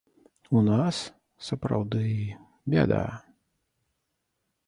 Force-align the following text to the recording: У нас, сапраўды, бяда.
У 0.59 0.61
нас, 0.69 1.01
сапраўды, 1.49 2.05
бяда. 2.75 3.03